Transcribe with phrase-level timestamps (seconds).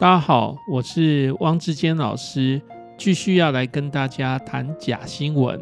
[0.00, 2.62] 大家好，我是汪志坚老师，
[2.96, 5.60] 继续要来跟大家谈假新闻。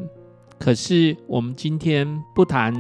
[0.59, 2.71] 可是我们今天不谈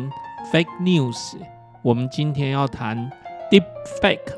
[0.52, 1.38] fake news，
[1.82, 3.10] 我们今天要谈
[3.50, 3.64] deep
[4.02, 4.34] fake，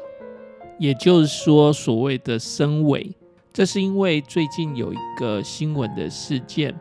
[0.79, 3.13] 也就是说所谓的深伪。
[3.53, 6.73] 这是因为最近有一个新闻的事件，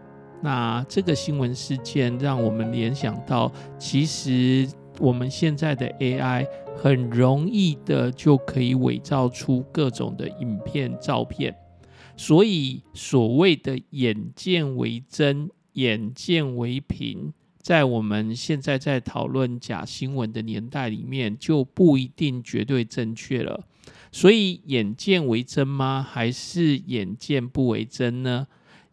[0.43, 4.69] 那这个新闻事件让我们联想到，其实
[5.00, 6.48] 我们现在的 AI。
[6.80, 11.55] 很容易的就可以伪造出各种的影片、照片，
[12.16, 23.63] 所以所谓的眼见为真、眼见为凭，在我们现在在讨论假新闻的年代里面，就不一定绝对正确了。
[24.12, 26.05] 所以眼见为真吗？
[26.07, 28.45] 还是眼见不为真呢？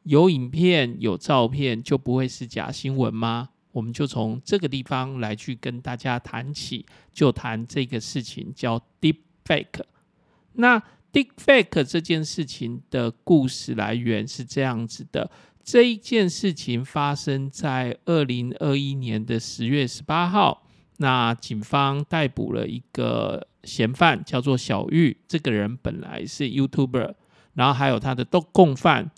[0.05, 3.51] 有影片、有照片就不会是假新闻吗？
[3.75, 9.83] 我们就从这个地方来去跟大家谈起，就谈这个事情叫 Deep Fake。
[10.53, 10.81] 那
[11.13, 15.29] Deep Fake 这件事情的故事来源是这样子的：
[15.65, 25.17] 这一件事情发生在二零二一年的十月十八号，那警方逮捕了一个嫌犯，叫做小玉。
[25.27, 27.15] 这个人本来是 YouTuber，
[27.55, 29.11] 然后还有他的共犯。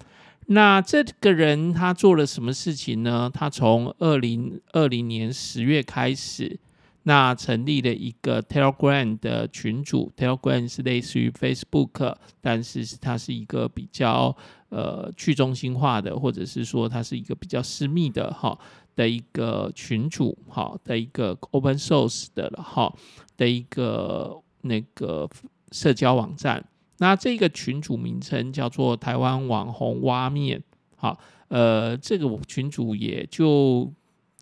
[0.49, 3.29] 那这个人他做了什么事情呢？
[3.35, 6.59] 他从二零二零年十月开始，
[7.03, 10.13] 那成立了一个 Telegram 的群组。
[10.17, 14.37] Telegram 是类似于 Facebook，但是它是一个比较
[14.69, 18.57] 呃去中心化的，或者是说它是一个比较私密的哈
[18.95, 22.95] 的一个群组哈的一个 Open Source 的了哈
[23.37, 25.29] 的一个那个
[25.73, 26.65] 社交网站。
[26.99, 30.63] 那这个群组名称叫做台湾网红挖面，
[30.97, 33.93] 好，呃，这个群主也就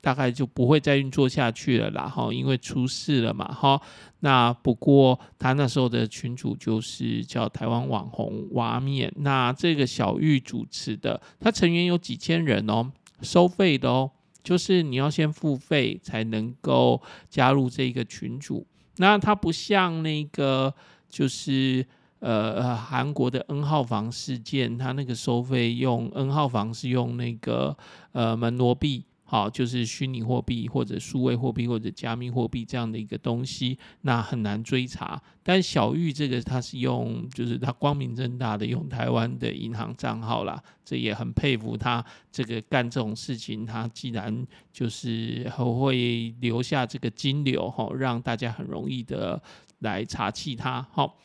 [0.01, 3.81] 大概就不会再运作下去了啦，哈，因为出事了嘛，哈。
[4.21, 12.89] 那不过他那时候的群主就是叫台湾网红挖面，那这个小玉主持的，他成员有几千人哦，
[13.21, 14.09] 收费的哦，
[14.45, 18.65] 就是你要先付费才能够加入这个群组。
[18.99, 20.73] 那他不像那个
[21.09, 21.85] 就是。
[22.25, 27.77] 呃，韩国的 N 号房事件，它那个收费用 N 号房是用那个
[28.13, 35.21] 呃门罗币，好，就是虚拟货币或者数位货币或者加密货币这样的一个东西，那很难追查。
[35.43, 42.03] 但小玉这个，他是用，就是他光明正大的用台湾的银行账号啦，这也很佩服他
[42.33, 49.43] 这个干这种事情，他既然就是会留下这个金流哈，让大家很容易的
[49.81, 51.19] 来查缉他，好。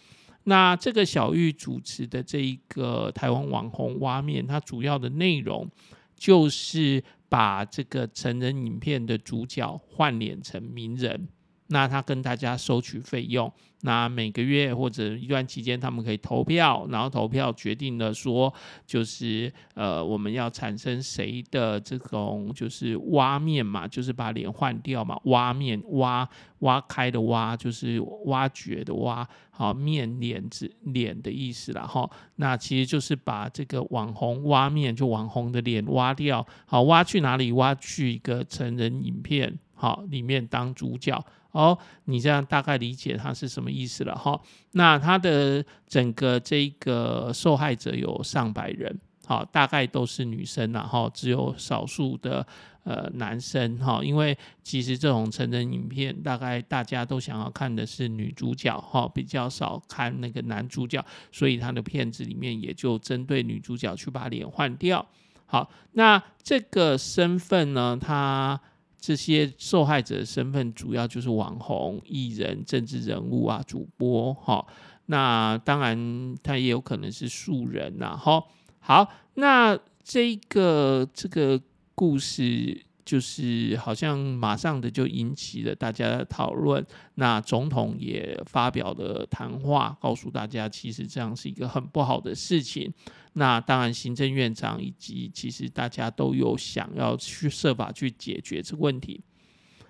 [0.43, 5.69] 那这个小玉主持的这一个台湾网红挖面，它主要的内容
[6.15, 11.27] 就是把这个成人影片的主角换脸成名人。
[11.69, 18.53] 那他跟大家收取费用，那每个月或者一段期间，他们可以投票，然后投票决定了说，
[18.85, 26.27] 就是呃，我们要产生谁的这种就是挖面嘛，就是把脸换掉嘛，挖面挖
[26.59, 32.09] 挖开的挖，就是挖掘的挖，好面脸子脸的意思啦哈。
[32.37, 37.51] 那其实就是把这个网红挖面，就网红的脸挖掉，好挖去哪里？
[37.51, 39.59] 挖去一个成人影片。
[39.81, 44.39] 好，里面当主角哦，你这样大概理解它是什么意思了哈。
[44.73, 48.95] 那它的整个这个受害者有上百人，
[49.25, 52.45] 好，大概都是女生然后只有少数的
[52.83, 65.03] 呃男生哈，因为其实这种成人影片，大概大家都想要看的是女主角哈，比较少看那个男主角，所以他的片子里面也就针对女主角去把脸换掉。
[65.47, 68.61] 好，那这个身份呢，他。
[68.99, 74.65] 这些受害者身份主要就是网红、艺人、政治人物啊、主播哈。
[75.05, 78.15] 那当然，他也有可能是素人呐。
[78.15, 78.43] 哈，
[78.79, 81.61] 好，那这个这个
[81.95, 82.85] 故事。
[83.09, 92.93] 就是好像马上的就引起了大家的讨论，那总统也发表了谈话，告诉大家其实这样是一个很不好的事情。
[93.33, 99.19] 那当然，行政院长以及其实大家都有想要去设法去解决这个问题。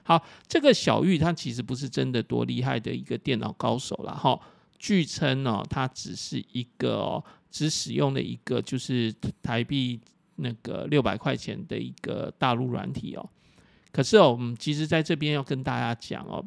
[0.04, 4.40] 好，这个小玉他其实不是真的多厉害的一个电脑高手了哈。
[4.78, 9.14] 据称呢，他只是一个只使用了一个就是
[9.44, 10.00] 台币。
[10.40, 13.30] 那个六百块钱的一个大陆软体哦，
[13.92, 16.44] 可是哦，我们其实在这边要跟大家讲哦，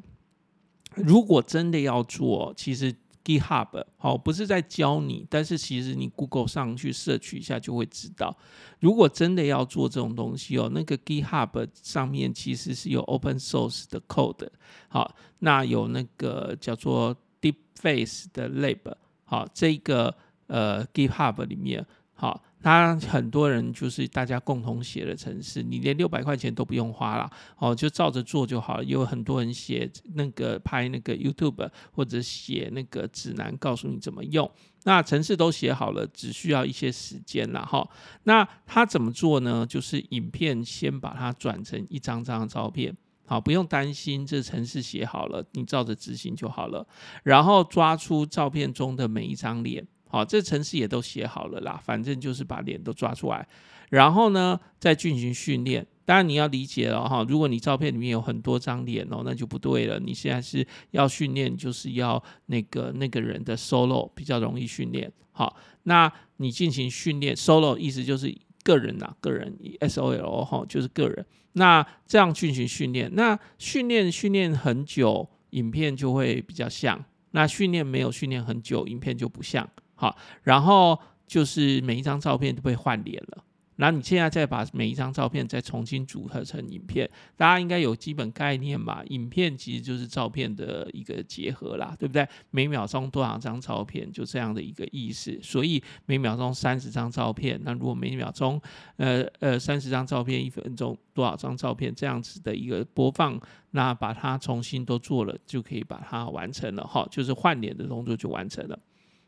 [0.94, 2.94] 如果真的要做，其实
[3.24, 8.36] GitHub 好不是在教你，但是其实你 Google 上去 search 一下就会知道，
[8.80, 14.48] 如果真的要做这种东西哦，那个 GitHub 上面其实是有 Open Source 的 code，
[14.88, 18.94] 好，那有那个叫做 DeepFace 的 Lab。
[19.24, 20.14] 好，这个
[20.48, 21.86] 呃 GitHub 里面，
[22.22, 22.40] 好。
[22.64, 27.28] 他很多人就是大家共同写的程式，你连六百块钱都不用花了，
[27.58, 28.84] 哦，就照着做就好了。
[28.84, 34.48] 有很多人写那个拍那个 YouTube 或者写那个指南，告诉你怎么用。
[34.84, 37.84] 那程式都写好了，只需要一些时间了哈。
[38.22, 39.66] 那他怎么做呢？
[39.68, 42.96] 就是影片先把它转成一张张的照片，
[43.26, 46.86] 好，不用担心，这程式写好了，你照着执行就好了。
[47.24, 49.84] 然后抓出照片中的每一张脸。
[50.12, 53.48] 好，这程式也都写好了啦，反正就是把脸都抓出来，
[53.88, 55.86] 然后呢，再进行训练。
[56.04, 59.98] 当然你要理解了哈，如果你照片里面有很多张脸哦，那就不对了。
[59.98, 65.10] 你现在是要训练，就是要那个那个人的 solo 比较容易训练。
[65.30, 71.24] 好，那你进行训练，solo 意思就是个人呐，个人 S O L 哈，就是个人。
[71.54, 76.98] 那这样进行训练，那训练训练很久，影片就会比较像；
[77.30, 79.66] 那训练没有训练很久，影片就不像。
[80.02, 83.44] 好，然后就是每一张照片都被换脸了。
[83.76, 89.02] 然后你现在再把每一张照片再重新组合成影片，大家应该有基本概念吧？
[89.08, 92.26] 影片其实就是照片的一个结合啦，对不对？
[92.50, 95.38] 每秒钟多少张照片，就这样的一个意思。
[95.40, 98.60] 所以每秒钟三十张照片，那如果每秒钟
[98.96, 103.40] 呃呃三十张照片，一分钟多少张照片，这样子的一个播放，
[103.70, 108.78] 那把它重新都做了，就可以把它完成了哈，就是换脸的动作就完成了。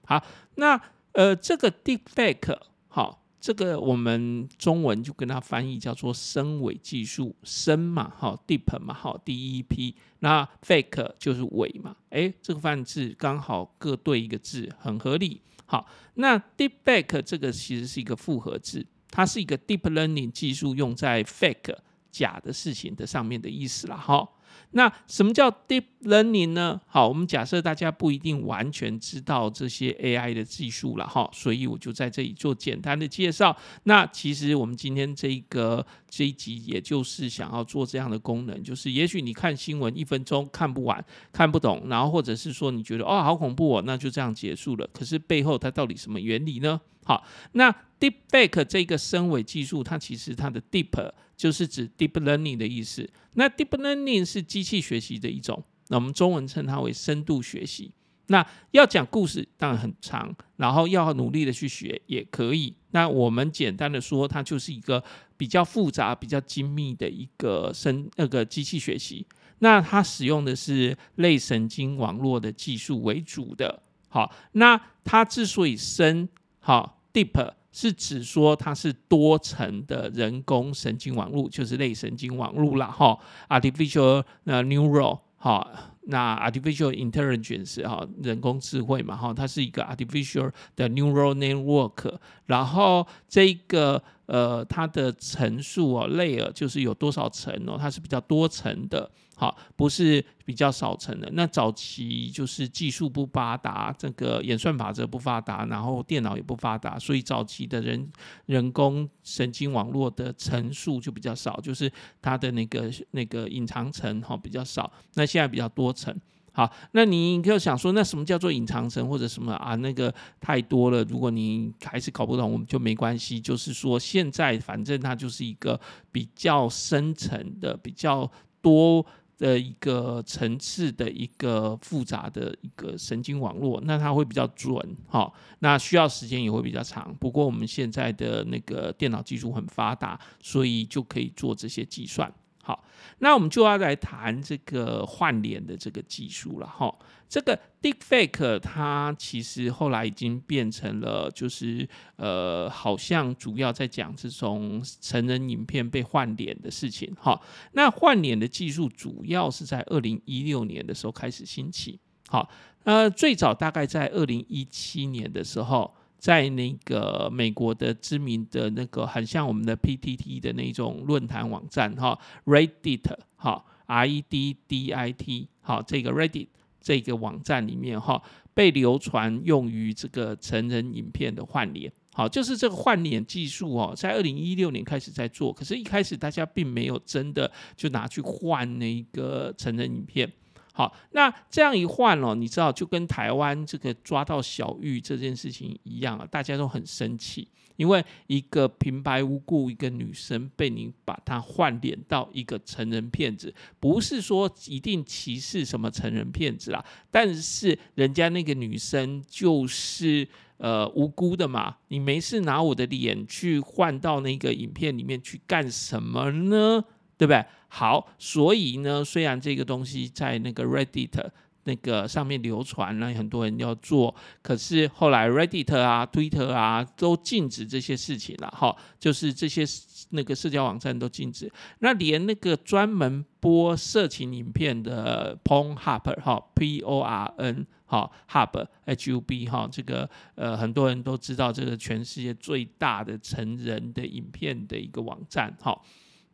[0.07, 0.25] 好，
[0.57, 0.81] 那
[1.13, 2.59] 呃，这个 deepfake
[2.89, 15.41] 好，这个我们中文就跟它翻译叫做深伪技术，深嘛，好，deep 嘛，好，D E P，那 fake 就是伪嘛，哎，这个范字刚好各对一个字，很合理。
[15.67, 21.77] 好，那 deepfake 这个其实是一个复合字，它是一个 deep learning 技术用在 fake
[22.11, 24.29] 假的事情的上面的意思了，哈。
[24.77, 26.81] 那什么叫 deep learning 呢？
[26.87, 33.57] 好，我们假设大家不一定完全知道这些 AI 的技术了哈，所以我就在这里做简单的介绍。
[33.85, 44.89] 那其实我们今天这个这一集，也就是想要做这样的功能，就是也许你看新闻一分钟看不完、看不懂，然后或者是说你觉得哦好恐怖哦，那就这样结束了。
[44.93, 46.81] 可是背后它到底什么原理呢？
[47.05, 47.23] 好，
[47.53, 47.75] 那
[48.05, 53.09] deepfake 这个深伪技术，它其实它的 deep 就是指 deep learning 的意思。
[53.35, 57.93] 那 deep learning 是机器学习的一种，那我们中文称它为深度学习。
[58.29, 62.75] 那要讲故事当然很长，然后要努力的去学也可以。
[62.93, 65.03] 那我们简单的说，它就是一个
[65.37, 69.27] 比较复杂、比较精密的一个深那个机器学习。
[69.59, 73.83] 那它使用的是类神经网络的技术为主的。
[74.09, 76.29] 好，那它之所以深，
[76.61, 77.53] 好 deep。
[77.77, 83.19] 是指说它是多层的人工神经网络，就是类神经网络啦，哈
[83.49, 85.69] ，artificial 呃 neural 哈，
[86.03, 92.17] 那 artificial intelligence 哈，人工智慧嘛，哈，它是一个 artificial 的 neural network，
[92.47, 99.11] 然后这个呃它的层数哦，layer 就是有多少层哦，它是比较多层的。
[99.45, 101.29] 好，不是比较少层的。
[101.35, 108.11] 那早期就是技术不发达，这个演算法则不发达，然后电脑也不发达，所以早期的人
[108.47, 111.93] 人工神经网络的层数就比较少，就是
[112.23, 114.91] 它的那个那个隐藏层哈比较少。
[115.13, 116.19] 那现在比较多层。
[116.57, 119.75] 好，那你就想说，那什么叫做隐藏层或者什么啊？
[119.75, 123.39] 那个太多了，如果你还是搞不懂，我们就没关系。
[123.39, 125.79] 就是说，现在反正它就是一个
[126.11, 128.31] 比较深层的、比较
[128.63, 129.05] 多。
[129.39, 134.77] 的一个层次的一个复杂的一个神经网络，那它会比较准，
[135.09, 137.15] 哈，那需要时间也会比较长。
[137.21, 142.33] 不过我们现在的那个电脑技术很发达，所以就可以做这些计算。
[142.65, 142.83] 好，
[143.19, 146.93] 那我们就要来谈这个换脸的这个技术了哈。
[147.29, 157.39] 这个 deepfake 它其实后来已经变成了，就是呃，好像主要在讲这种成人影片被换脸的事情哈。
[157.73, 162.01] 那换脸的技术主要是在二零一六年的时候开始兴起。
[162.29, 162.49] 好，
[162.85, 165.95] 呃，最早大概在二零一七年的时候。
[166.25, 176.49] 在那个美国的知名的那个很像我们的 PTT 的那种论坛网站哈，Reddit 哈，R E D D I T 好，这个 Reddit
[176.81, 178.23] 这个网站里面哈，
[178.55, 190.33] 被流传用于这个成人影片的换脸，好，就是这个换脸技术哦，在二零一六年开始在做，可是一开始大家并没有真的就拿去换那个成人影片。
[190.77, 210.27] 好，那这样一换哦，你知道就跟台湾这个抓到小玉这件事情一样啊，大家都很生气，因为一个平白无故一个女生被你把她换脸到一个成人骗子，不是说一定歧视什么成人骗子啦，但是人家那个女生就是
[210.57, 216.85] 呃无辜的嘛，你没事拿我的脸去换到那个影片里面去干什么呢？
[217.17, 217.45] 对不对？
[217.69, 221.29] 好，所以呢，虽然这个东西在那个 Reddit
[221.65, 229.65] 那个上面流传了，很多人要做，可是后来 Reddit 啊、Twitter 啊都禁止这些事情了，哈，就是这些
[230.11, 231.51] 那个社交网站都禁止。
[231.79, 245.81] 那连那个专门播色情影片的 Pornhub 哈，P O R N 哈，Hub H U B 哈，这个呃很多人都知道，这个全世界最大的成人的影片的一个网站，哈。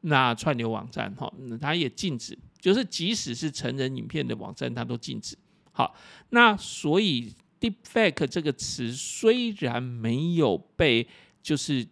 [0.02, 5.36] 那串流网站哈，它也禁止，就是即使是成人影片的网站，它都禁止。
[5.72, 5.94] 好，
[6.30, 11.06] 那所以 deepfake 这个词虽然没有被
[11.42, 11.86] 就是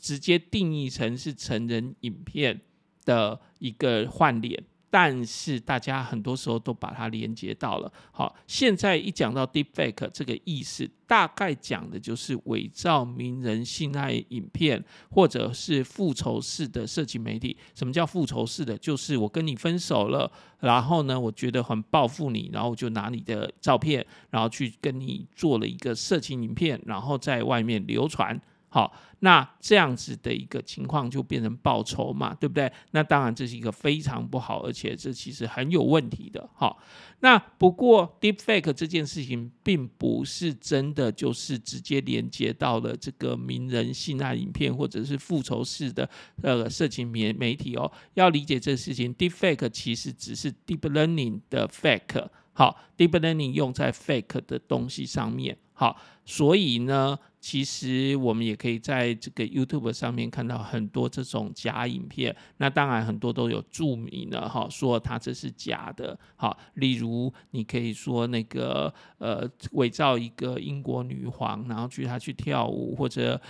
[0.00, 2.60] 直接定义成是成人影片
[3.04, 4.64] 的一个换脸。
[4.92, 7.90] 但是大家很多时候都把它连接到了。
[8.10, 17.56] 好，现在一讲到 deepfake 这个意思，大概讲的就是伪造名人性爱影片，或者是复仇式的色情媒体。
[17.74, 18.76] 什么叫复仇式的？
[18.76, 20.30] 就是我跟你分手了，
[20.60, 28.38] 然后呢，我觉得很报复你，然后就拿你的照片，然后去跟你做了一个色情影片，然后在外面流传。
[28.74, 32.72] 好，那这样子的一个情况就变成报仇嘛，对不对？
[32.92, 36.48] 那当然这是一个非常不好，而且这其实很有问题的。
[36.54, 36.82] 好，
[37.20, 46.08] 那不过 deepfake 这件事情并不是真的就是直接连接到了这个名人性爱影片或者是复仇式的
[46.40, 47.92] 呃色情媒媒体哦。
[48.14, 52.26] 要理解这事情，deepfake 其实只是 deep learning 的 fake。
[52.54, 55.58] 好，deep learning 用在 fake 的东西上面。
[55.82, 57.18] 好，所以呢。
[57.42, 66.16] 其实我们也可以在这个 YouTube 上面看到很多这种假影片，那当然很多都有注明了哈，说它这是假的。
[66.36, 73.40] 好，例如你可以说那个呃伪造一个英国女皇，然后去她去跳舞或者。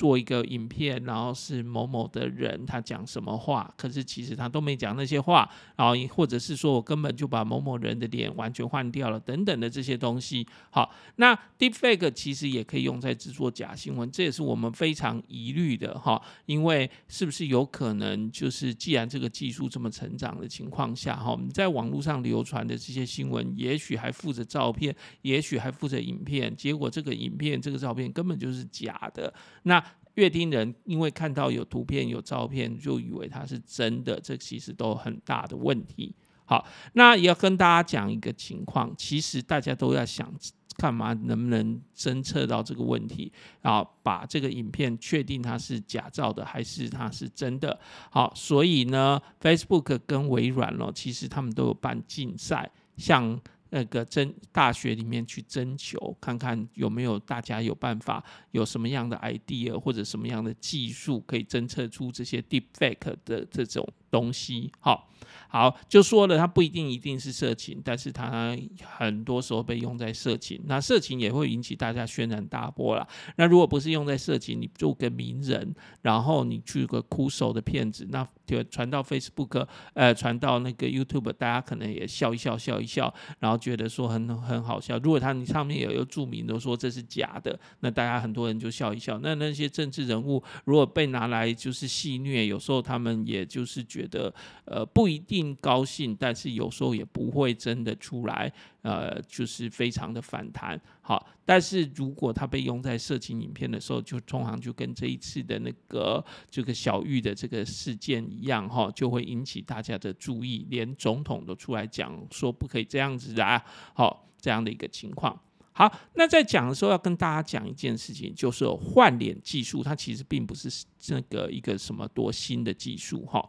[0.00, 10.46] 做一个影片，然后是某某的人他讲什么话，可是其实他都没讲那些话，然后或者是说我根本就把某某人的脸完全换掉了，等等的这些东西。
[10.70, 29.30] 好，那 Deepfake 其实也可以用在制作假新闻，这也是我们非常疑虑的哈，因为是不是有可能就是既然这个技术这么成长的情况下哈，我们在网络上流传的这些新闻，也许还附着照片，也许还附着影片，结果这个影片这个照片根本就是假的，
[29.64, 29.84] 那。
[30.20, 36.14] 阅听人因为看到有图片有照片，就以为它是真的，这其实都很大的问题。
[36.44, 40.30] 好，那也要跟大家讲一个情况，其实大家都要想，
[40.76, 47.80] 看嘛能不能侦测到这个问题，然后把这个影片确定它是假造的还是它是真的。
[48.10, 53.40] 好，所以呢，Facebook 跟微软哦，其实他们都有办竞赛，像。
[53.70, 64.72] 那个征大学里面去征求，看看有没有大家有办法，有什么样的 idea 或者什么样的技术可以侦测出这些 deepfake 的这种东西。
[64.80, 65.08] 好，
[65.48, 68.56] 好，就说了，它不一定一定是色情，但是它
[68.98, 70.60] 很多时候被用在色情。
[70.64, 73.06] 那色情也会引起大家轩然大波啦。
[73.36, 79.64] 那如果不是用在色情，你做个名人，然后你去个苦手的骗子，那就传到 Facebook，
[79.94, 83.60] 呃，传到那个 YouTube，大家可能也笑一笑，笑一笑，然后。
[83.60, 89.20] 觉得说很很好笑，如果他你上面有一个注明都说这是假的，那大家很多人就笑一笑。
[89.22, 94.32] 那那些政治人物如果被拿来就是戏谑，有时候他们也就是觉觉得
[94.64, 98.50] 呃不一定高兴，但是有时候也不会真的出来。
[98.82, 115.38] 呃，就是非常的反弹，好，但是如果它被用在色情影片的时候，就通常就跟这一次的那个这个小玉的这个事件一样，哈，就会引起大家的注意，连总统都出来讲说不可以这样子啊，好，这样的一个情况。
[115.80, 120.68] 好，那在讲的时候要跟大家讲一件事情，就是换脸技术，它其实并不是
[121.08, 123.42] 那个一个什么多新的技术，哈。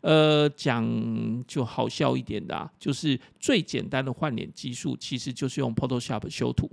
[0.00, 0.82] 呃，讲
[1.46, 6.70] 就好笑一点的啊，就是最简单的换脸技术，其实就是用 Photoshop 修图，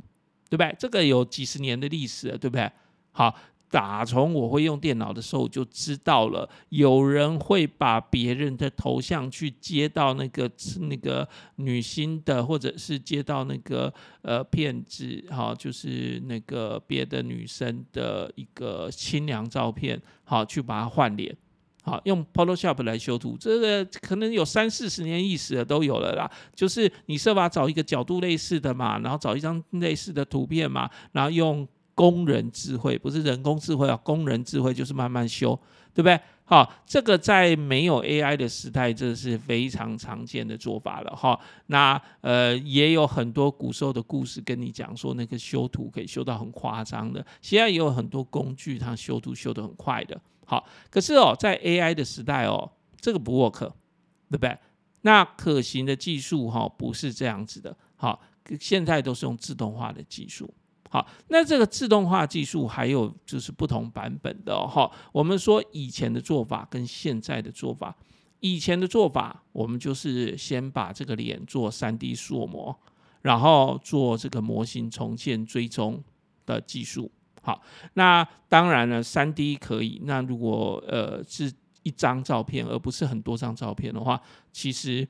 [0.49, 0.73] 对不对？
[0.79, 2.71] 这个有几十年的历史了，对不对？
[3.11, 3.35] 好，
[3.71, 10.51] 打从我会用电脑的时候就知道了，有人会把别人的头像去接到那个
[10.81, 13.91] 那个女星的，或者是接到那个
[14.23, 21.35] 呃骗子，哈，就是那个别的女生的一个清凉照片，好，去把它换脸。
[21.83, 26.29] 好，用 Photoshop 来修图，这个可能有三四十年历史的都有了啦。
[26.53, 35.59] 就是你设法找一个角度类似的嘛，然后找一张类似的图片嘛，然后用工人智慧，不是人工智慧啊，工人智慧就是慢慢修，
[35.93, 36.19] 对不对？
[36.43, 41.39] 好，这个在没有 AI 的时代，这是非常常见的做法了哈。
[41.67, 47.25] 那呃，也有很多古时候的故事跟你讲说，那个修图可以修到很夸张的。
[47.41, 50.19] 现在也有很多工具，它修图修得很快的。
[50.45, 52.69] 好，可是哦，在 AI 的时代哦，
[52.99, 54.57] 这个不 work，对不对？
[55.03, 57.73] 那可行的技术哈，不是这样子的。
[57.95, 58.21] 好，
[58.59, 60.53] 现在都是用自动化的技术。
[60.91, 64.91] 好，那这个自动化技术还有就是不同版本的哈。
[65.13, 67.95] 我们说以前的做法跟现在的做法，
[68.41, 72.77] 以前的做法，我们就是先把这个脸做 3D 塑模，
[73.21, 76.03] 然后做这个模型重建追踪
[76.45, 77.09] 的技术。
[77.41, 77.61] 好，
[77.93, 80.01] 那当然了，3D 可以。
[80.03, 81.49] 那如果呃是
[81.83, 84.21] 一张照片，而不是很多张照片的话，
[84.51, 85.07] 其实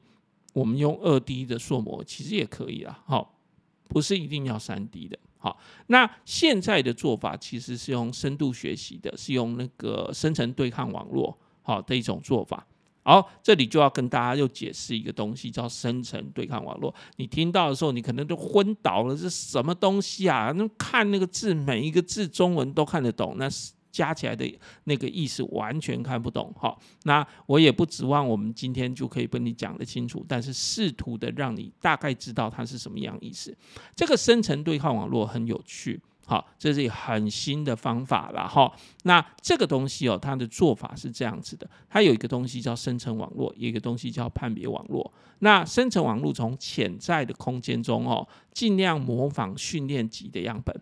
[0.53, 3.03] 我们用 2D 的塑模其实也可以啊。
[3.07, 3.39] 好，
[3.87, 5.17] 不是一定要 3D 的。
[5.41, 12.65] 好，那现在的做法其实是用深度学习的，是用那个深层对抗网络好的一种做法。
[13.03, 16.93] 好，这里就要跟大家又解释一个东西，叫深层对抗网络。
[17.17, 20.53] 你听到的时候，你可能都昏倒了，这什么东西啊？
[20.55, 23.73] 那看那个字，每一个字中文都看得懂，那是。
[23.91, 33.55] 加起来的那个意思完全看不懂，哈，那我也不指望我们今天就可以跟你讲得清楚，但是试图的让你大概知道它是什么样意思。
[33.95, 38.71] 这个生成对抗网络很有趣，好，这是很新的方法了，哈。
[39.03, 45.11] 那这个东西哦，它的做法是这样子的，它有一个东西叫生成网络，有一个东西叫判别网络。
[45.39, 50.79] 那生成网络从潜在的空间中哦，尽量模仿训练集的样本。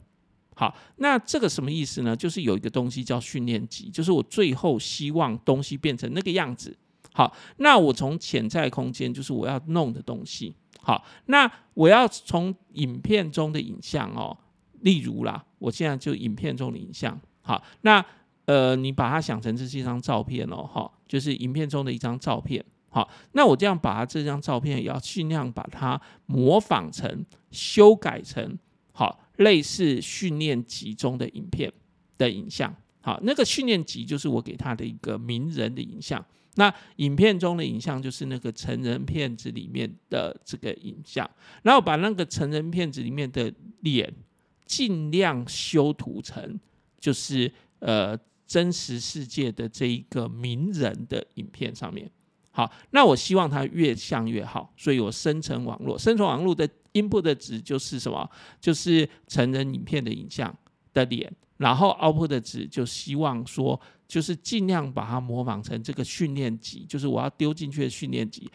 [0.60, 2.14] 好，那这个什么意思呢？
[2.14, 6.78] 就是有一个东西叫训练集，就是我最后希望东西变成那个样子。
[7.14, 10.54] 好，那我从潜在空间，就是我要弄的东西。
[10.82, 14.38] 好，那我要从影片中的影像哦，
[14.82, 17.18] 例如啦，我现在就影片中的影像。
[17.42, 18.06] 好，那
[18.44, 22.62] 呃，你把它想成这是一张照片哦，哈，就是影片中的一张照片。
[22.90, 28.60] 好，那我这样把它这张照片，也要尽量把它模仿成、修改成
[28.92, 29.22] 好。
[29.40, 31.72] 类似训练集中的影片
[32.18, 36.24] 的影像，好，那个训练集就是我给他的一个名人的影像。
[36.56, 41.30] 那影片中的影像就是那个成人片子里面的这个影像，
[41.64, 44.14] 然后把那个成人片子里面的脸
[44.66, 46.60] 尽量修图成
[47.00, 52.12] 就是呃真实世界的这一个名人的影片上面。
[52.52, 58.30] 好，那我希望它越像越好，所以我生成网络，生成网络的 input 的值就是什么？
[58.60, 60.56] 就是成人影片的影像
[60.94, 68.50] 的脸，然后 output 的值就希望说，就是尽量把它模仿成这个训练集，就是我要丢进去的训练集，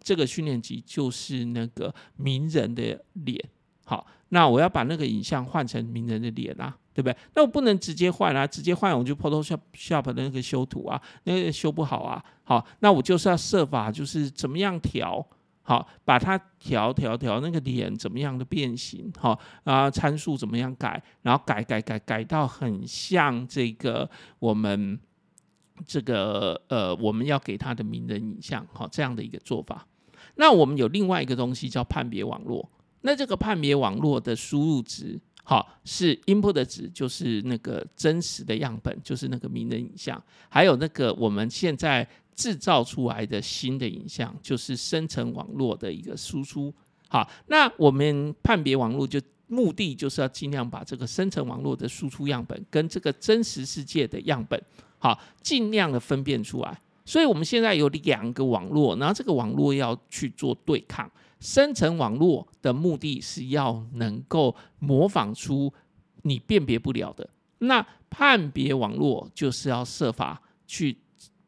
[0.00, 3.42] 这个训练集就是那个名人的脸。
[3.84, 6.76] 好，那我要把那个影像换成名人的脸啊。
[6.96, 7.16] 对不对？
[7.34, 12.24] 那我不能直接换啊，直接换我就 Photoshop 的那个修图啊，那个修不好啊。
[12.42, 15.22] 好，那我就是要设法，就是怎么样调，
[15.68, 24.96] 好，把它调调调那个脸怎么样的变形，好啊，参数怎么样改，然后改改改改到很像这个我们
[25.84, 29.84] 这个呃我们要给他的名人影像，好，这样的一个做法。
[30.36, 35.20] 那我们有另外一个东西叫判别网络，那这个判别网络的输入值。
[35.48, 42.04] 好，是 input 的值，就是那个真实的样本，就是那个名人影像，还有那个我们现在
[42.36, 46.72] 制造出来的新的影像，就是生成网络的一个输出。
[47.08, 54.62] 好，那我们判别网络就目的就是要尽量把这个生成网络的输出样本跟这个真实世界的样本，
[54.98, 56.80] 好，尽量的分辨出来。
[57.04, 61.10] 所以我们现在有两个网络，然后这个网络要去做对抗。
[61.38, 65.72] 生成网络的目的是要能够模仿出
[66.22, 70.96] 你辨别不了的，那判别网络就是要设法去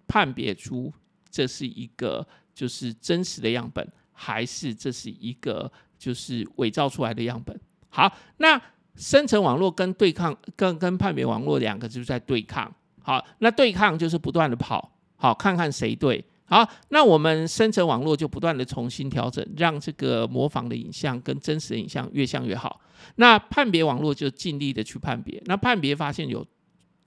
[0.08, 0.92] 判别出
[1.30, 7.58] 这是一个就是真实的样本，还是这是一个就是伪造出来的样本。
[7.88, 8.60] 好，那
[8.96, 12.74] 生成网络跟对抗跟跟判别网络两个就是在对抗。
[13.00, 16.24] 好，那对抗就是不断的跑，好，看看谁对。
[16.44, 22.80] 好，那我们生成网络就不断的重新调整，让这个模仿的影像跟真实的影像越像越好。
[23.16, 26.46] 那判别网络就尽力的去判别，那判别发现有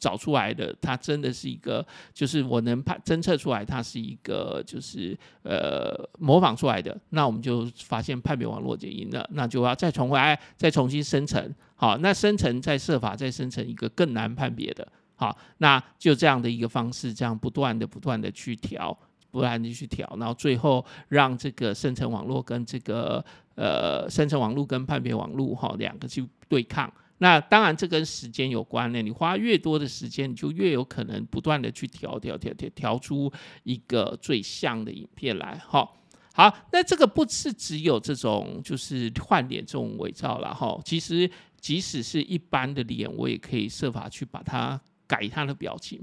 [0.02, 11.54] 找出来的，它真的是一个，就是我能判侦测出来，它是一个就是呃模仿出来的，那我们就发现判别网络就赢了，那就要再重回来，再重新生成。
[11.76, 14.88] 好，那生成再设法再生成一个更难判别的。
[15.16, 18.98] 好，那就这样的一个方式，这样不断的、不断的去调，
[19.30, 26.92] 不断的去调，然后最后让这个生成网络跟这个呃生成网络跟判别网络哈两个去对抗。
[27.22, 33.32] 那当然这跟时间有关的，你花越多的时间，你就越有可能不断的去调调调调调出
[33.64, 35.56] 一个最像的影片来。
[35.68, 35.90] 哈，
[36.34, 41.30] 好，那这个不是只有这种就是换脸这种伪造了哈，其实
[41.60, 44.82] 即使是一般的脸，我也可以设法去把它。
[45.12, 46.02] 改它的表情，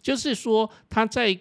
[0.00, 1.38] 就是说它在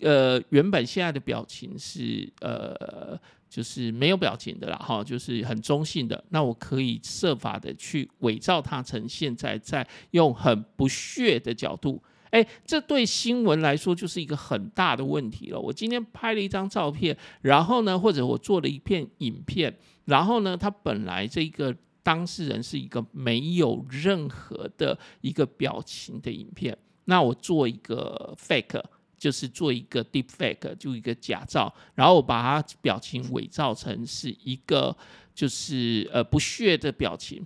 [0.00, 3.16] 呃原本现在的表情是呃
[3.50, 6.24] 就是没有表情的啦哈，就是很中性的。
[6.30, 15.60] 那我可以设法的去伪造它成现在在用很不屑的角度，哎，这对新闻来说就是一个很大的问题了。
[15.60, 21.76] 我今天拍了一张照片，然后呢，或者我做了一片影片，然后呢，他本来这个。
[22.02, 28.82] 当事人是一个没有任何的一个表情的影片，那我做一个 fake，
[29.20, 34.96] 就是做一个 deep fake，就一个假造，然后我把它表情伪造成是一个
[35.34, 37.44] 就是呃不屑的表情，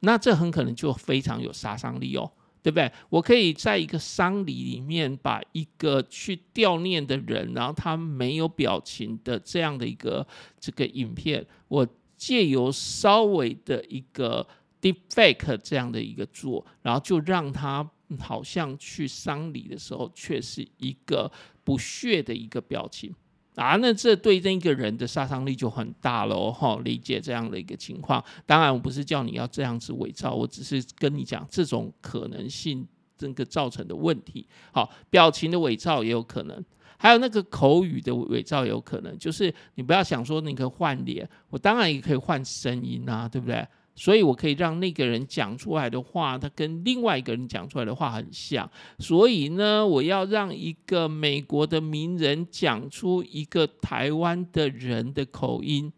[0.00, 2.90] 那这很可能就非常有杀伤力哦，对不对？
[3.10, 10.26] 我可以在一个丧礼里面把一个去悼念的人，然后他没有表情的这样的一个
[10.58, 11.86] 这个影片，我。
[12.20, 14.46] 借由稍微的一个
[14.78, 21.30] deepfake 这样的一个做，然后就让他好像去丧礼的时候，却是一个
[21.62, 23.14] 不屑的一个表情
[23.56, 26.80] 啊，那这对那个人的杀伤力就很大了哦。
[26.84, 34.46] 理解这样的一个情况，当然我不是叫你要这样子伪造，我只是跟你讲这种可能性这个造成的问题。
[34.72, 36.64] 好，表情的伪造也有可能。
[36.96, 43.66] 还有那个口语的伪造也有可能，就是你不要想说你可以换脸，我当然也可以换声音啊，对不对？
[44.00, 48.66] 所以我可以让那个人讲出来的话，他跟另外一个人讲出来的话很像。
[48.98, 55.92] 所以呢，我要让一个美国的名人讲出一个台湾的人的口音，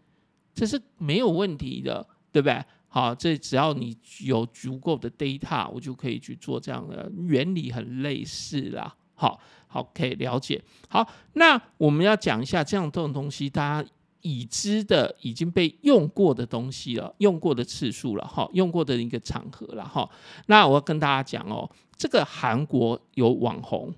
[0.53, 2.61] 这是没有问题的，对不对？
[2.89, 8.93] 好，这只要你有足够的 data，我就可以去做这样的原理，很类似啦。
[9.15, 9.41] 好。
[9.69, 10.63] 好，可以了解。
[10.91, 13.89] 好，那我们要讲一下这样这种东西，大家
[14.23, 20.09] 已知的、已经被用过的东西了，用过的次数了，哈，用过的一个场合了，哈。
[20.47, 23.93] 那我要跟大家讲哦，这个韩国有网红，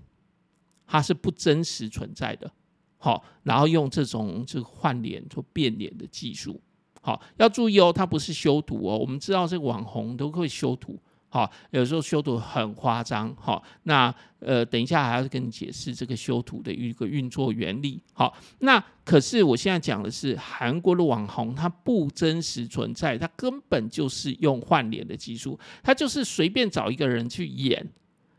[0.87, 2.51] 它是不真实存在的，
[2.99, 6.61] 好，然后用这种这个换脸做变脸的技术，
[7.01, 8.99] 好，要注意哦，它不是修图哦。
[8.99, 10.99] 我们知道这个网红都会修图。
[11.35, 13.35] 好，有时候修图很夸张。
[13.35, 18.01] 好，那呃，等一下还要跟你解释这个修图的一个运作原理。
[18.12, 27.85] 好，那可是我现在讲的是韩国的网红，它不真实存在，它根本就是用换脸的技术，它就是随便找一个人去演，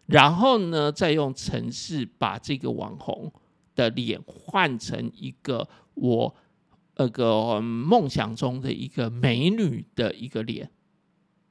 [0.06, 3.30] 然后呢，再用程式把这个网红
[3.76, 6.34] 的脸换成一个我
[6.96, 10.70] 那个梦想中的一个美女的一个脸。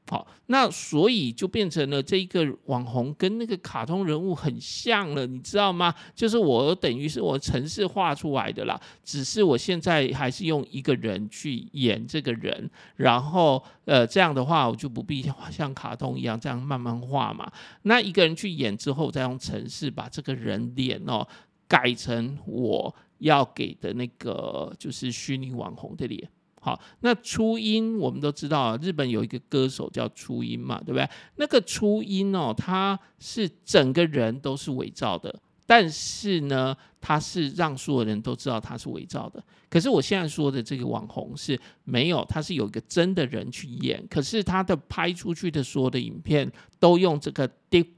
[0.07, 5.95] 好，那所以就变成了这一个网红跟那个卡通人物很像了，你知道吗？
[6.15, 17.51] 就是我等于是我程式画出来的啦，只是我现在还是用一个人去演这个人，然后呃这样的话我就不必像卡通一样这样慢慢画嘛。
[17.83, 21.27] 那一个人去演之后，再用程式把这个人脸哦
[21.67, 26.29] 改成我要给的那个就是虚拟网红的脸。
[26.65, 31.07] 好，那初音我们都知道，日本有一个歌手叫初音嘛，对不对？
[31.37, 39.45] 那个初音哦，他是整个人都是伪造的，但是呢，他是让所有人都知道他是伪造的。
[39.69, 46.51] 可是我现在说的这个网红是没有，他是有一个真的人去演，可是他的拍出去的所有的影片
[46.81, 47.89] 都用这个 deep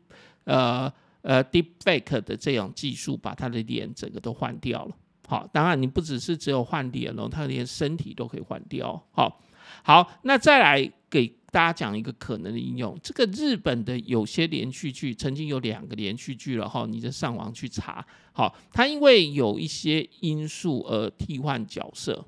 [0.42, 4.96] 呃呃 deep fake 的这种技术，把他的脸整个都换掉了。
[5.28, 9.04] 好，当然你不只是只有换脸哦，他连身体都可以换掉。
[9.10, 9.40] 好，
[9.82, 12.96] 好，那再来给大家讲一个可能的应用。
[13.02, 18.06] 这个日本的有些连续剧，曾经有两个连续剧了哈，你就上网去查。
[18.32, 22.24] 好，它因为有一些因素而替换角色，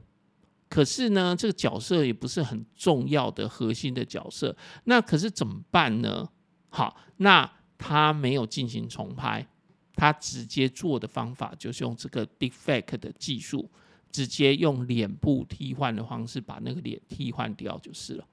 [0.68, 4.56] 可是呢，这个角色也不是很重要的核心的角色。
[4.84, 6.28] 那可是怎么办呢？
[6.70, 9.46] 好，那他没有进行重拍。
[9.98, 13.68] 他直接做的方法就是用这个 deepfake 的技术，
[14.12, 18.24] 直接用脸部替换的方式把那个脸替换掉就是了。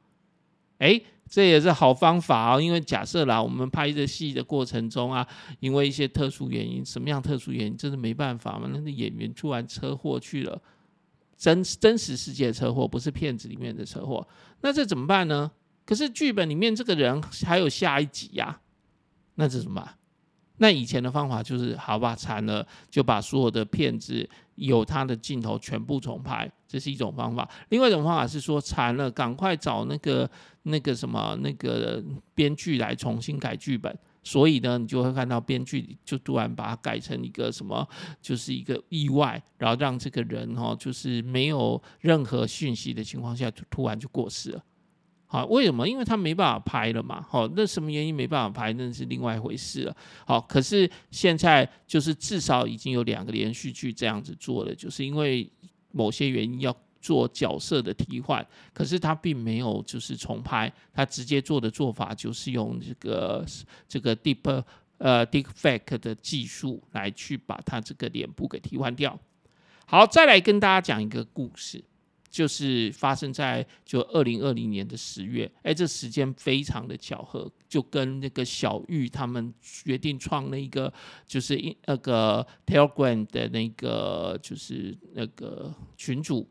[0.77, 2.61] 诶，这也是好方法哦。
[2.61, 5.27] 因为假设啦，我们拍这戏的过程中啊，
[5.59, 8.69] 因为一些特殊原因，什么样特殊原因，真的没办法嘛？
[8.71, 10.61] 那个演员突然车祸去了，
[11.35, 14.27] 真真实世界的车祸，不是片子里面的车祸，
[14.61, 15.51] 那这怎么办呢？
[15.83, 18.61] 可是剧本里面这个人还有下一集呀，
[19.35, 19.97] 那这怎么办？
[20.57, 27.49] 那以前的方法就是，好吧，惨了，就把所有的片子有它的镜头全部重拍，这是一种方法。
[27.69, 30.29] 另外一种方法是说，惨了，赶快找那个
[30.63, 33.97] 那个什么那个编剧来重新改剧本。
[34.23, 37.87] 所以呢，你就会看到编剧就突然把它改成一个什么，
[38.19, 44.63] 就是一个意外，然后让这个人哈，就是没有任何讯息的情况下，就突然就过世了。
[45.27, 45.87] 好，为什么？
[45.87, 47.25] 因为他没办法拍了嘛。
[47.29, 49.95] 好，那什么原因没办法拍，那是另外一回事了。
[50.25, 55.49] 好，可是现在就是至少已经有两个连续剧这样子做了，就是因为
[55.91, 56.75] 某些原因要。
[57.01, 63.45] 做角色的替换，可是他并没有就是重拍，他直接做的做法就是用这个
[63.87, 64.63] 这个 deep
[64.97, 69.15] 呃 deepfake 的技术来去把他这个脸部给替换掉。
[69.85, 71.83] 好，再来跟大家讲一个故事，
[72.35, 80.91] 就是发生在就二零二零年的十月，哎，这时间非常的巧合，就跟那个小玉他们决定创那一个
[81.25, 86.45] 就是那个 Telegram 的那个就是那个群主。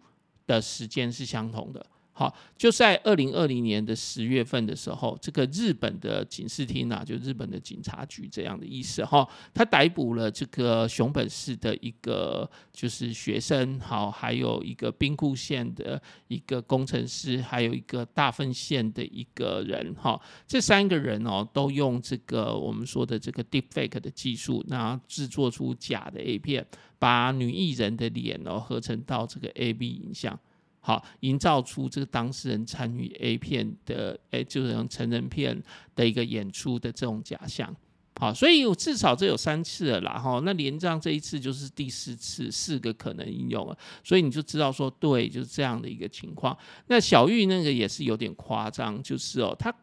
[0.46, 26.64] 的时间是相同的，好，就在二零二零年的十月份的时候，这个日本的警视厅啊，就日本的警察局这样的意思哈，他逮捕了这个熊本市的一个就是学生，好，还有一个兵库县的一个工程师，还有一个大分县的一个人，哈，这三个人哦，都用这个我们说的这个 deepfake 的技术，那制作出假的 A 片。
[26.96, 30.38] 把女艺人的脸哦合成到这个 A B 影像，
[30.86, 35.58] 好，营造出这个当事人参与 A 片的，哎，就是用成人片
[35.96, 37.74] 的一个演出的这种假象，
[38.20, 46.54] 好，所以有至少这有三次了啦，哈，那连上这一次就是第四次，四个可能应用了，所以你就知道说，对，就是这样的一个情况。
[46.88, 49.74] 那小玉那个也是有点夸张，就是哦，他。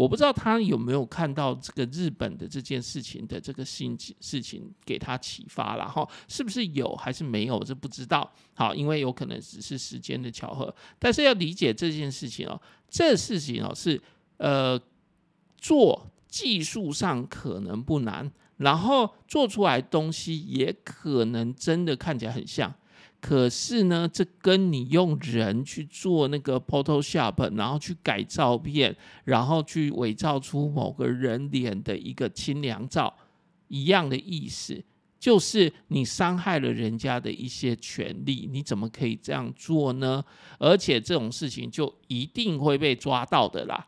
[0.00, 6.08] 我不知道他有没有看到这个日本的这件事情的这个新事情给他启发了哈？
[6.26, 7.62] 是不是有还是没有？
[7.62, 8.32] 这不知道。
[8.54, 10.74] 好，因为有可能只是时间的巧合。
[10.98, 12.58] 但是要理解这件事情哦，
[12.88, 14.00] 这事情哦是
[14.38, 14.80] 呃
[15.58, 22.74] 做技术上可能不难，然后做出来东西也可能真的看起来很像。
[23.20, 33.14] 可是呢，这跟你用人去做那个 Photoshop，然后去改照片，然后去伪造出某个人脸的一个清凉照
[33.68, 34.82] 一样的意思，
[35.18, 40.24] 就是你伤害了人家的一些权利，你怎么可以这样做呢？
[40.58, 43.86] 而且这种事情就一定会被抓到的啦。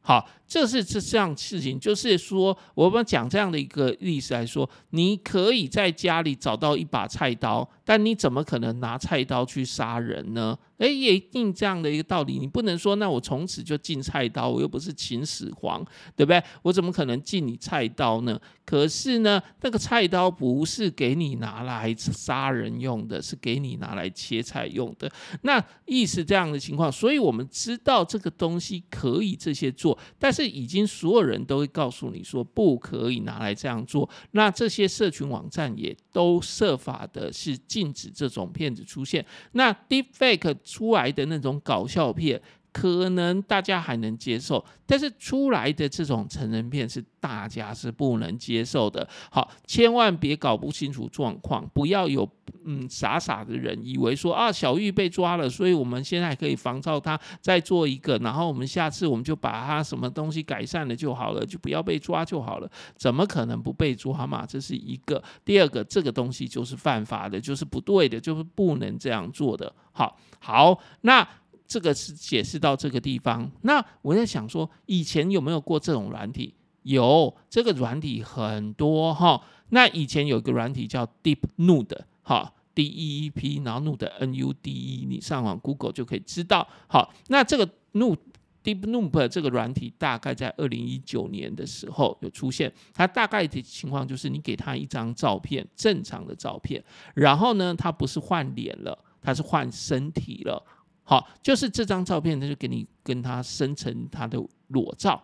[0.00, 10.58] 好，这是这这样事情，就是说，我们讲这样的一个例子来说，你可以在家里找到一把菜刀，但你怎么可能拿菜刀去杀人呢？
[10.76, 15.82] 诶，也一定这样的一个道理，你不能说，那我从此就禁菜刀，我又不是秦始皇，
[16.14, 16.42] 对不对？
[16.60, 18.38] 我怎么可能禁你菜刀呢？
[18.64, 25.10] 可是呢，那个菜刀不是给你拿来杀人用的，是给你拿来切菜用的。
[25.42, 34.08] 那意思这样的情况，所以我们知道这个东西可以这些做，但是已经所有人都会告诉你说不可以拿来这样做。
[34.32, 39.24] 那这些社群网站也都设法的是禁止这种骗子出现。
[39.52, 42.40] 那 Deepfake 出来的那种搞笑片，
[42.72, 49.06] 可能大家还能接受，但是出来的这种成人片是大家是不能接受的。
[49.30, 52.26] 好，千万别搞不清楚状况，不要有
[52.64, 62.70] 嗯傻傻的人以为说啊小玉被抓了，所以我们现在可以仿照他再做一个，然后我们下次我们就把他什么东西改善了就好了，就不要被抓就好了。
[62.96, 64.46] 怎么可能不被抓嘛？
[64.46, 65.22] 这是一个。
[65.44, 69.70] 第二个，这个东西就是犯法的，就是不对的，就是不能这样做的。
[69.92, 71.28] 好，好，那。
[71.72, 73.50] 这个是解释到这个地方。
[73.62, 76.54] 那我在想说，以前有没有过这种软体？
[76.82, 79.42] 有，这个软体很多哈。
[79.70, 86.68] 那以前有一个软体叫 Deep Nude 哈，D E E P，然后 Nude N U D E，你上网 Google 就可以知道。
[86.88, 88.18] 好，那这个 Nude
[88.62, 92.70] Deep Nude 这个软体大概在二零一九年的时候有出现。
[92.92, 100.62] 它大概的情况就是，你给他一张照片，正常的照片，然后呢，它不是换脸了，它是换身体了。
[101.04, 104.38] 好，就是这张照片，他就给你跟他生成他的
[104.68, 105.22] 裸照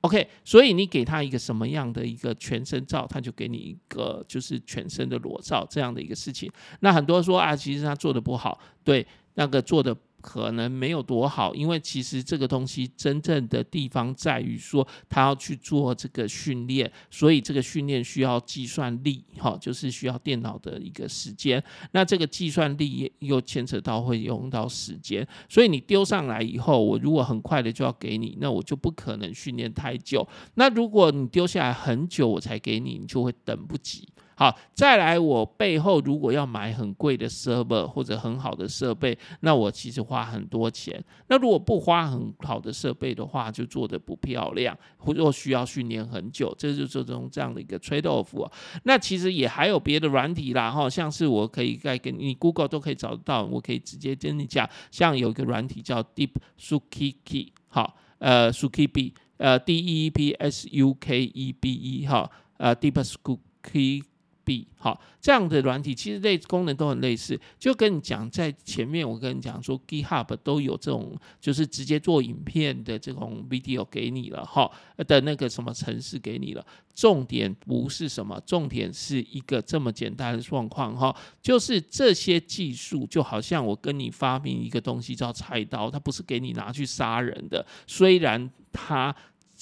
[0.00, 6.50] ，OK，所以你给他一个什么样的一个全身照，他就给你一个就是全身的裸照这样的一个事情。
[6.80, 21.62] 那很多说啊，其实他做的不好，对，那个做的可能没有多好，因为其实这个东西真正的地方在于说，他要去做这个训练，所以这个训练需要计算力，哈，就是需要电脑的一个时间。
[21.92, 30.26] 那这个计算力又牵扯到会用到时间，所以你丢上来以后，我如果很快的就要给你，那我就不可能训练太久。
[30.54, 34.08] 那如果你丢下来很久我才给你，你就会等不及。
[34.36, 41.02] 好，再来，我背后如果要买很贵的 server 或者很好的设备，那我其实花很多钱。
[41.28, 48.50] 那如果不花很好的设备的话，就做得不漂亮，或者需要训练很久，这就是这种这样的一个 trade off。
[48.82, 62.94] 那其实也还有别的软体啦，哈，像是我可以再跟你 Google 都可以找到，我可以直接跟你讲，像有一个软体叫 Deep Suki Key，好，呃，Suki B，呃，D E E P S U K E B E，哈，呃，Deep
[62.94, 64.02] Sukebe。
[64.44, 76.64] B 好，这样的软体其实类功能都很类似，就跟你讲，在前面我跟你讲说，GitHub 都有这种，就是直接做影片的这种 video 给你了哈的那个什么程式给你了。
[76.94, 89.14] 重点不是什么，重点是一个这么简单的状况哈，就是这些技术就好像我跟你发明一个东西叫菜刀，它不是给你拿去杀人的，虽然它。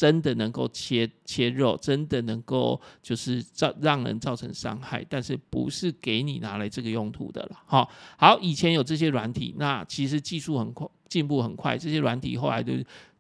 [0.03, 7.63] 真的能够切切肉，真的能够就是造让人造成伤害，但是不是给你拿来这个用途的了。
[7.65, 7.89] 好，
[8.19, 12.73] 好，以前有这些软体，那其实技术很快，进步很快，这些软体后来就，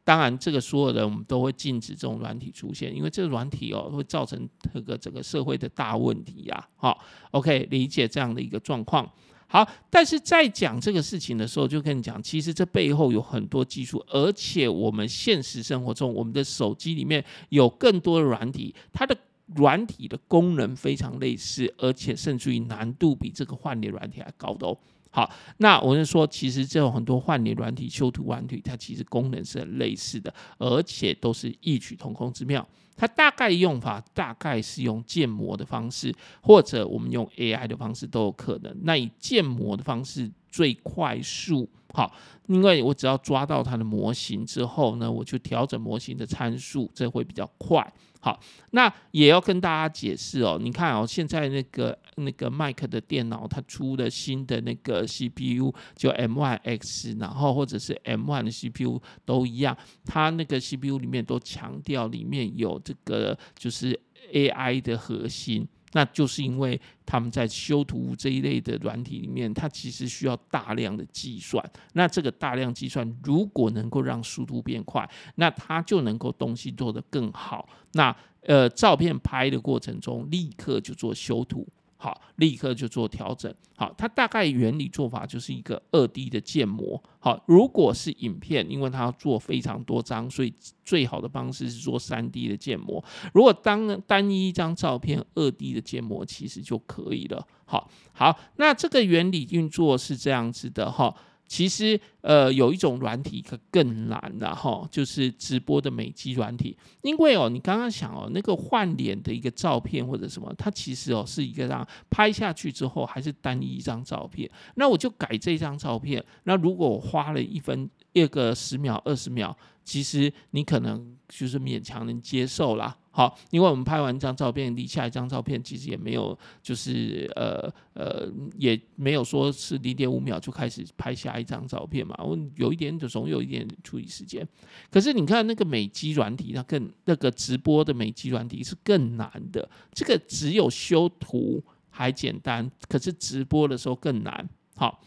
[0.03, 6.69] 当然这个所有的我们都会禁止这种软体出现，因为这个软体哦会造成这个整个社会的大问题呀。
[6.75, 6.99] 好
[7.31, 9.09] ，OK，理解这样的一个状况。
[9.53, 19.15] 好，但是在讲这个事情的时候，就跟你讲，其实这背后有很多技术，而且我们现实生活中，我们的手机里面有更多的软体，它的
[19.55, 24.75] 软体的功能非常类似，而且甚至于难度比这个换脸软体还高的哦。
[25.11, 32.67] 好，那我就说，其实这种很多换脸软体、修图软体，它其实功能是很类似的，而且都是异曲同工之妙。
[32.97, 38.77] 它大概用法大概是用建模的方式，或者我们用 AI 的方式都有可能。
[38.83, 42.15] 那以建模的方式最快速，好，
[42.47, 47.93] 因为我只要抓到它的模型之后呢，我就调整模型的参数，这会比较快。
[48.25, 48.39] 好，
[48.71, 50.57] 那也要跟大家解释哦。
[50.63, 63.99] 你看哦，现在那个那个 Mac 的电脑，它出了新的那个 CPU 就 M1X，然后或者是 M1 的 CPU 都一样，它那个 CPU 里面都强调里面有这个就是
[64.33, 65.67] AI 的核心。
[65.93, 71.65] 那就是因为他们在修图这一类的软体里面，它其实需要大量的计算。
[71.93, 77.69] 那这个大量计算如果能够让速度变快，那它就能够东西做得更好。
[77.93, 81.67] 那呃，照片拍的过程中，立刻就做修图。
[82.03, 83.55] 好，立刻就做调整。
[83.77, 87.01] 好，它大概原理做法就是一个二 D 的建模。
[87.21, 90.53] 好，如果是影片，因为它要做非常多张，所以
[90.85, 93.03] 最好的方式是做三 D 的建模。
[93.33, 97.47] 如果单单一一张照片，二 D 的建模其实就可以了。
[97.65, 101.15] 好，好，那这个原理运作是这样子的哈。
[101.53, 106.75] 其实，呃，有一种软体可更难了哈，就是直播的美肌软体。
[107.03, 114.51] 因为哦，你刚刚想哦，那个换脸的一个照片或者什么，它其实哦是一个让拍下去之后还是单一一张照片。
[114.77, 116.25] 那我就改这张照片。
[116.45, 119.57] 那如果我花了一分一个十秒、二十秒。
[119.85, 134.47] 其实你可能就是勉强能接受啦，好，因为我们拍完一张照片，离下一张照片其实也没有，就是呃呃，也没有说是零点五秒就开始拍下一张照片嘛，我有一点就总有一点处理时间。
[134.89, 145.03] 可是你看那个美肌软体，它更那个直播的美肌软体是更难的，这个只有修图还简单，可是直播的时候更难，好。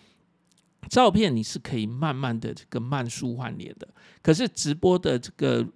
[0.89, 3.87] 照片你是可以慢慢的这个慢速换脸的，
[4.21, 5.67] 可是直播的这个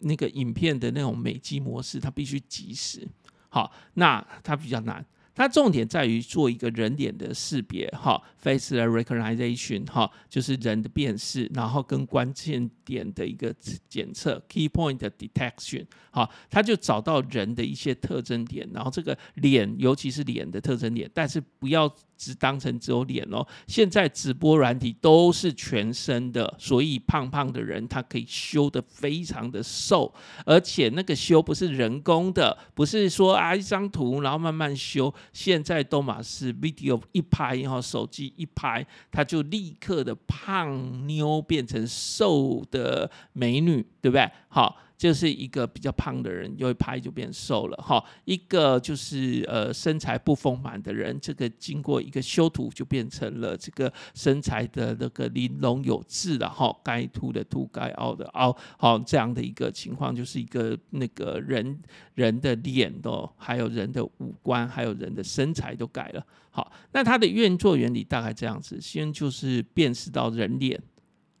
[0.00, 3.06] 那个影片的那种美肌模式，它必须即时，
[3.48, 5.04] 好，那它比较难。
[5.36, 13.52] 它重点在于做一个人脸的识别，哈，face recognition，哈，就是人的辨识，然后跟关键点的一个
[13.88, 21.92] 检测，key point detection，好，它就找到人的一些特征点，然后这个脸，尤其是脸的特征点，但是不要。
[22.24, 30.10] 只当成只有脸哦，现在直播软体都是全身的，所以胖胖的人他可以修得非常的瘦，
[30.46, 44.30] 而且那个修不是人工的，不是说啊一张图然后慢慢修，现在都嘛是 video 一拍，然后手机一拍，他就立刻的胖妞变成瘦的美女，对不对？
[44.48, 44.78] 好。
[44.96, 48.02] 就是一个比较胖的人，又一拍就变瘦了哈。
[48.24, 56.74] 一个就是呃身材不丰满的人，这个经过一个修图就变成了这个身材的那个玲珑有致了哈。
[56.84, 61.78] 该凸的凸，该凹的凹，好这样的一个情况，就是一个那个人
[62.14, 66.24] 人的脸的，还有人的五官，还有人的身材都改了。
[66.50, 70.80] 好，那它的运作原理大概这样子，先就是辨识到人脸。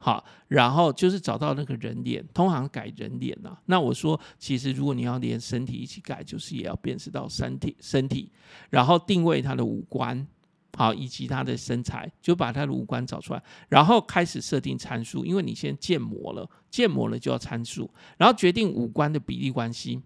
[0.04, 3.62] 好，然后就是找到那个人脸，通常改人脸呐、啊。
[3.64, 8.30] 那我说，其实如果你要连身体一起改，就是也要辨识到身体身体，
[8.68, 10.28] 然后定位他的五官，
[10.76, 15.24] 好，以及他的身材，就把他的五官找出来，然后开始设定参数。
[15.24, 20.02] 因为你先建模了，建模了就要参数，然后决定五官的比例关系，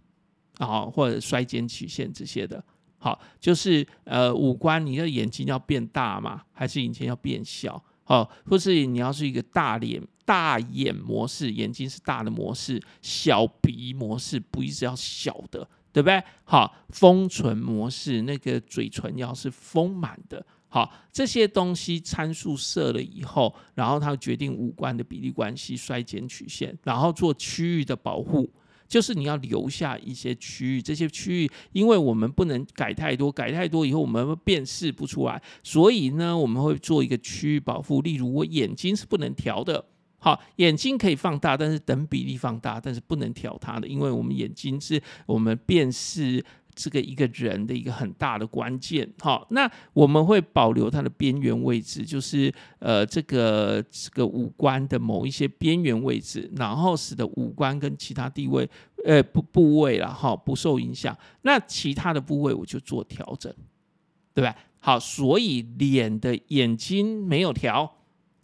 [0.59, 2.63] 啊，或者衰减曲线这些的。
[2.99, 6.43] 好，就是呃，五官你的眼睛要变大嘛？
[6.53, 7.85] 还是眼睛要变小？
[8.09, 16.23] 哦，或是你要是一个大脸大眼模式，眼睛是大的模式，小鼻模式不一直要小的，对不对？
[16.45, 28.51] 好，丰唇模式，那个嘴唇要是丰满的，好，这些东西参数设了以后，然后它决定五官的比例关系、衰减曲线，然后做区域的保护。
[28.89, 38.01] 就是你要留下一些区域，这些区域，因为我们不能改太多，改太多以后我们辨识不出来，所以呢，我们会做一个区域保护。
[38.01, 39.85] 例如，我眼睛是不能调的，
[40.19, 46.45] 好，眼睛可以放大，但是等比例放大，但是不能调它的，因为我们眼睛是我们辨识。
[46.81, 58.71] 这个一个人的一个很大的关键，好，那我们会保留它的边缘位置，就是呃这个这个五官的某一些边缘位置，然后使得五官跟其他地位
[59.05, 63.53] 呃部部位了哈不受影响，那其他的部位我就做调整，
[64.33, 64.55] 对吧？
[64.79, 67.93] 好，所以脸的眼睛没有调，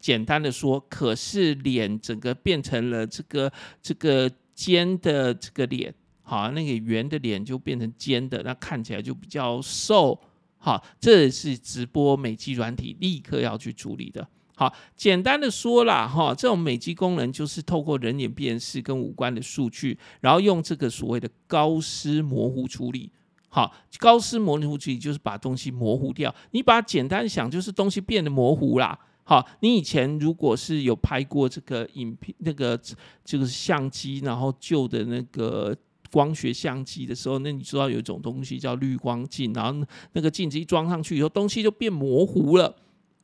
[0.01, 5.95] 简单的说，可是脸整个变成了这个这个尖的这个脸。
[6.27, 10.19] 好，那个圆的脸就变成尖的，那看起来就比较瘦。
[10.57, 14.27] 好，这是直播美肌软体立刻要去处理的。
[14.57, 23.13] 好，简单的说啦，哈，这种美肌功能就是透过人脸辨识跟五官的数据，然后用这个所谓的高斯模糊处理。
[23.51, 26.35] 好，高斯模糊处理就是把东西模糊掉。
[26.53, 28.99] 你把简单想，就是东西变得模糊啦。
[29.25, 32.81] 好，你以前如果是有拍过这个影片，那个
[33.23, 35.77] 这个相机，然后旧的那个。
[36.15, 42.77] 光学相机的时候，那你知道有一种东西叫滤光镜，然后那个镜子一装上去以后，东西就变模糊了。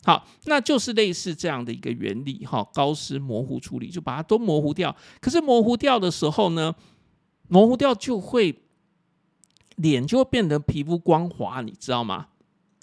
[0.02, 4.96] 好，那就是类似这样的一个原理哈，高斯模糊处理就把它都模糊掉。
[5.20, 6.74] 可是模糊掉的时候呢，
[7.48, 8.58] 模糊掉就会
[9.76, 12.26] 脸就会变得皮肤光滑，你知道吗？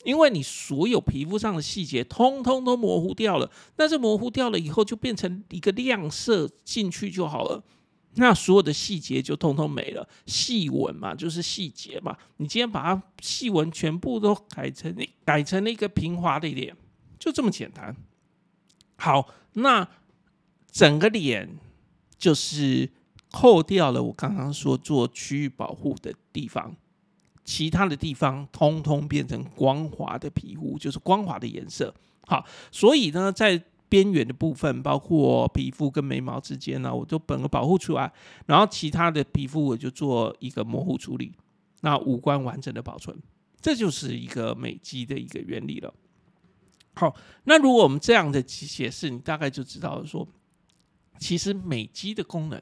[0.06, 7.62] 因为你所有皮肤上的细节通通都模糊掉了，但是模糊掉了以后就变成一个亮色进去就好了。
[8.20, 12.18] 那所有的细节就通通没了，细纹嘛，就是细节嘛。
[12.38, 16.76] 你今天把它细纹全部都改成改成那个平滑的脸，
[17.20, 17.96] 就这么简单。
[18.96, 19.88] 好，那
[20.72, 21.58] 整个脸
[22.18, 22.90] 就是
[23.32, 26.76] 扣掉了我刚刚说做区域保护的地方，
[27.46, 31.94] 其他的地方通通变成光滑的皮肤，就是光滑的颜色。
[32.22, 38.12] 好，所以呢，在边缘的部分，包括皮肤跟眉毛之间呢，我都本个保护出来，
[38.46, 41.34] 然后其他的皮肤我就做一个模糊处理，
[41.82, 43.18] 那五官完整的保存，
[43.62, 45.94] 这就是一个美肌的一个原理了。
[46.96, 50.28] 好，那如果我们这样的解释，你大概就知道说，
[51.20, 52.62] 其实美肌的功能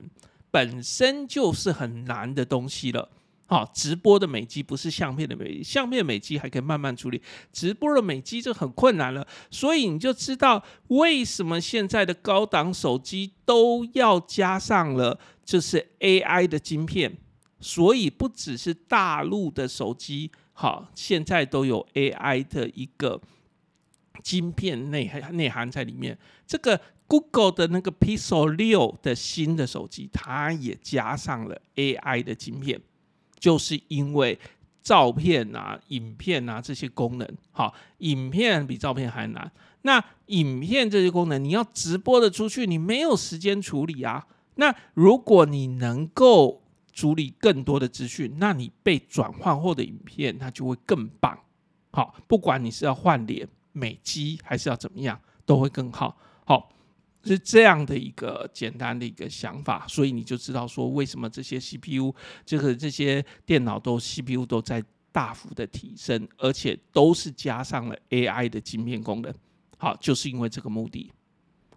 [0.51, 3.09] 本身就是很难的东西了。
[3.47, 7.21] 好，直播的美肌不是相片的美肌，相片美肌还可以慢慢处理，
[7.53, 9.25] 直播的美肌就很困难了。
[9.51, 17.17] 所以你就知道为什么现在的高档手机都要加上了就是 AI 的晶片。
[17.61, 23.19] 所以不只是大陆的手机，好，现在都有 AI 的一个
[24.21, 26.15] 晶片内内涵在里面。
[26.45, 32.79] 这个 Google 的那个 Pixel 六的新的手机，它也加上了 AI 的晶片。
[33.45, 34.39] 就是因为
[34.81, 39.51] 照片啊、影片啊这些功能，好，影片比照片还难。
[39.83, 44.25] 那影片这些功能，你要直播的出去，你没有时间处理啊。
[44.55, 51.37] 那如果你能够处理更多的资讯，那你被转换后的影片，它就会更棒。
[51.91, 56.17] 好，不管你是要换脸、美肌，还是要怎么样，都会更好。
[57.25, 62.13] 是这样的一个简单的一个想法，所以你就知道说，为什么这些 CPU
[62.45, 69.33] 这个这些电脑都 CPU 都在大幅的提升，而且都是加上了 AI 的晶片功能。
[69.77, 71.11] 好，就是因为这个目的。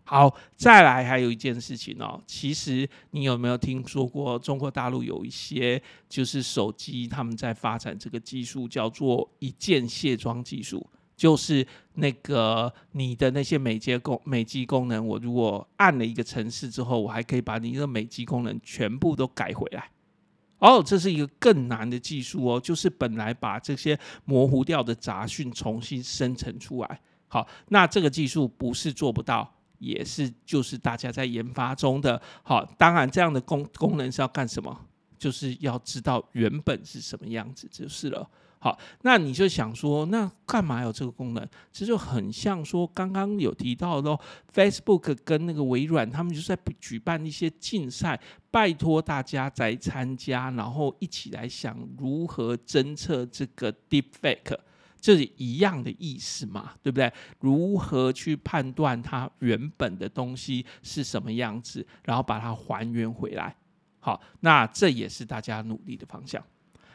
[0.05, 10.85] 好，再来还有一件事情哦，其实你有没有听说过中国大陆有一些就是手机他们在发展这个技术，叫做一键卸妆技术，
[11.19, 19.91] 就是那个你的那些美机功美机功能，我如果按了一个程式之后，我还可以把你的美机功能全部都改回来。
[20.61, 27.01] 哦，这是一个更难的技术哦，就是本来把这些模糊掉的杂讯重新生成出来。
[27.27, 29.53] 好，那这个技术不是做不到。
[29.79, 32.21] 也是，就是大家在研发中的。
[32.43, 34.87] 好，当然这样的功功能是要干什么？
[35.17, 38.29] 就是要知道原本是什么样子就是了。
[38.61, 41.49] 好，那你就想说，那干嘛有这个功能？
[41.73, 44.19] 这就很像说，刚刚有提到的
[44.53, 54.59] ，Facebook 跟那个微软，他们就是在举办一些竞赛，拜托大家在参加，然后一起来想如何侦测这个 Deepfake。
[55.01, 57.13] 这是一样的意思嘛，对不对？
[57.39, 63.55] 如何去判断它原本的东西是什么样子，然后把它还原回来？
[64.01, 66.43] 好，那这也是大家努力的方向。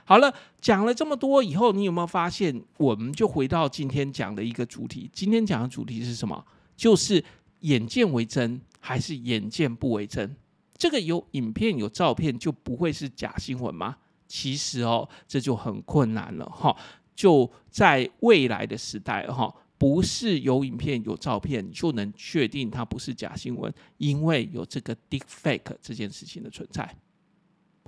[0.06, 2.64] 好了，讲了这么多以后，你有没有发现？
[2.78, 5.10] 我们就回到今天讲的一个主题。
[5.14, 6.46] 今天讲的主题是什么？
[6.76, 7.24] 就是
[7.62, 10.36] 眼见为真还是眼见不为真？
[10.78, 13.96] 这个有影片有照片就不会是假新闻吗？
[14.28, 16.76] 其实哦，这就很困难了哈。
[17.16, 26.98] 就在未来的时代，哈，不是有影片有照片就能确定它不是假新闻，因为有这个 deepfake 这件事情的存在，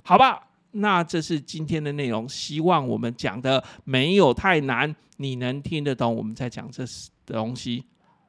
[0.04, 0.48] 好吧？
[0.78, 6.84] 那这是今天的内容，希望我们讲的没有太难，你能听得懂我们在讲这
[7.24, 7.84] 东西，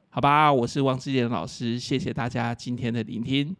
[0.08, 0.52] 好吧？
[0.52, 3.54] 我是汪志健老师，谢谢大家今天的聆听。